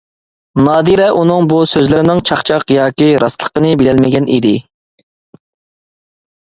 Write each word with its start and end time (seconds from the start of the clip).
نادىرە 0.67 1.09
ئۇنىڭ 1.17 1.49
بۇ 1.51 1.59
سۆزلىرىنىڭ 1.73 2.21
چاقچاق 2.31 2.75
ياكى 2.77 3.11
راستلىقىنى 3.25 3.75
بىلەلمىگەن 3.83 4.31
ئىدى. 4.39 4.57